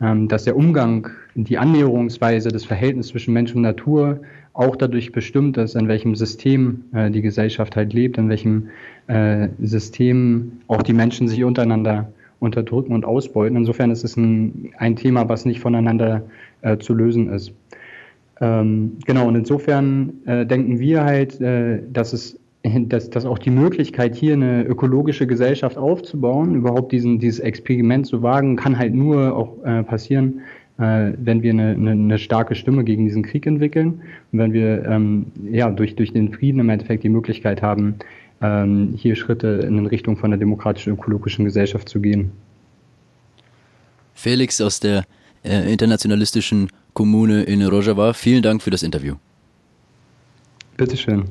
ähm, 0.00 0.28
dass 0.28 0.44
der 0.44 0.56
Umgang, 0.56 1.08
die 1.34 1.58
Annäherungsweise, 1.58 2.50
das 2.50 2.64
Verhältnis 2.64 3.08
zwischen 3.08 3.34
Mensch 3.34 3.54
und 3.54 3.62
Natur 3.62 4.20
auch 4.54 4.76
dadurch 4.76 5.12
bestimmt 5.12 5.56
ist, 5.56 5.74
in 5.74 5.88
welchem 5.88 6.14
System 6.14 6.84
äh, 6.92 7.10
die 7.10 7.22
Gesellschaft 7.22 7.76
halt 7.76 7.92
lebt, 7.92 8.18
in 8.18 8.28
welchem 8.28 8.68
äh, 9.06 9.48
System 9.60 10.60
auch 10.68 10.82
die 10.82 10.92
Menschen 10.92 11.28
sich 11.28 11.42
untereinander 11.44 12.12
unterdrücken 12.38 12.92
und 12.92 13.04
ausbeuten. 13.04 13.56
Insofern 13.56 13.90
ist 13.90 14.04
es 14.04 14.16
ein, 14.16 14.72
ein 14.76 14.96
Thema, 14.96 15.28
was 15.28 15.44
nicht 15.44 15.60
voneinander 15.60 16.22
äh, 16.62 16.76
zu 16.78 16.92
lösen 16.92 17.32
ist. 17.32 17.52
Ähm, 18.40 18.98
genau, 19.06 19.28
und 19.28 19.36
insofern 19.36 20.14
äh, 20.26 20.44
denken 20.44 20.80
wir 20.80 21.04
halt, 21.04 21.40
äh, 21.40 21.80
dass 21.92 22.12
es 22.12 22.38
dass, 22.88 23.10
dass 23.10 23.26
auch 23.26 23.38
die 23.38 23.50
Möglichkeit, 23.50 24.14
hier 24.14 24.34
eine 24.34 24.64
ökologische 24.64 25.26
Gesellschaft 25.26 25.76
aufzubauen, 25.76 26.54
überhaupt 26.54 26.92
diesen, 26.92 27.18
dieses 27.18 27.40
Experiment 27.40 28.06
zu 28.06 28.22
wagen, 28.22 28.56
kann 28.56 28.78
halt 28.78 28.94
nur 28.94 29.36
auch 29.36 29.64
äh, 29.64 29.82
passieren, 29.82 30.40
wenn 30.78 31.42
wir 31.42 31.50
eine, 31.50 31.70
eine, 31.72 31.90
eine, 31.90 32.18
starke 32.18 32.54
Stimme 32.54 32.82
gegen 32.82 33.04
diesen 33.04 33.22
Krieg 33.22 33.46
entwickeln 33.46 34.00
und 34.32 34.38
wenn 34.38 34.52
wir 34.52 34.84
ähm, 34.86 35.26
ja, 35.50 35.70
durch, 35.70 35.94
durch 35.96 36.12
den 36.12 36.32
Frieden 36.32 36.60
im 36.60 36.70
Endeffekt 36.70 37.04
die 37.04 37.08
Möglichkeit 37.08 37.62
haben, 37.62 37.96
ähm, 38.40 38.94
hier 38.96 39.14
Schritte 39.14 39.46
in 39.66 39.86
Richtung 39.86 40.16
von 40.16 40.32
einer 40.32 40.38
demokratischen 40.38 40.94
ökologischen 40.94 41.44
Gesellschaft 41.44 41.88
zu 41.88 42.00
gehen. 42.00 42.32
Felix 44.14 44.60
aus 44.60 44.80
der 44.80 45.04
äh, 45.44 45.72
internationalistischen 45.72 46.68
Kommune 46.94 47.42
in 47.44 47.62
Rojava, 47.62 48.12
vielen 48.12 48.42
Dank 48.42 48.62
für 48.62 48.70
das 48.70 48.82
Interview. 48.82 49.14
Bitteschön. 50.76 51.24